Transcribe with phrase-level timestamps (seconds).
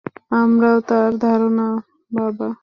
[0.31, 1.67] আমারও তাই ধারণা,
[2.11, 2.47] বাবা।